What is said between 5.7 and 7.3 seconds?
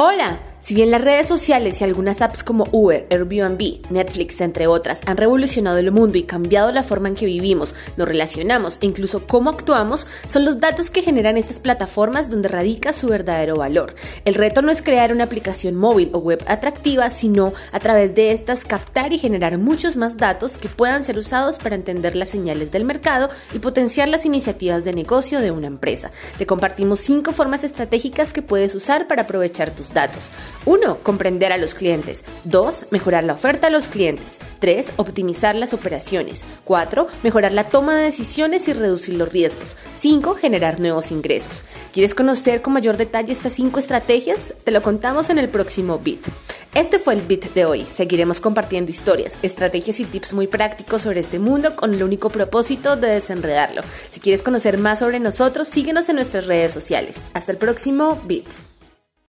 el mundo y cambiado la forma en que